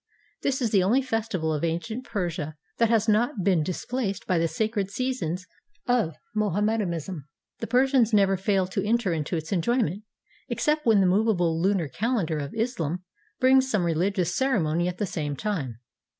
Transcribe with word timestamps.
This 0.41 0.63
is 0.63 0.71
the 0.71 0.81
only 0.81 1.03
festival 1.03 1.53
of 1.53 1.63
ancient 1.63 2.03
Persia 2.05 2.55
that 2.79 2.89
has 2.89 3.07
not 3.07 3.43
been 3.43 3.61
displaced 3.61 4.25
by 4.25 4.39
the 4.39 4.47
sacred 4.47 4.89
seasons 4.89 5.45
of 5.85 6.15
Moham 6.35 6.63
medanism. 6.65 7.25
The 7.59 7.67
Persians 7.67 8.11
never 8.11 8.35
fail 8.35 8.65
to 8.65 8.83
enter 8.83 9.13
into 9.13 9.35
its 9.37 9.51
enjoyment, 9.51 10.01
except 10.49 10.87
when 10.87 11.01
the 11.01 11.05
movable 11.05 11.61
lunar 11.61 11.87
calendar 11.87 12.39
of 12.39 12.51
Islam 12.55 13.03
brings 13.39 13.69
some 13.69 13.83
reHgious 13.83 14.29
ceremony 14.33 14.87
at 14.87 14.97
the 14.97 15.05
same 15.05 15.35
time. 15.35 15.77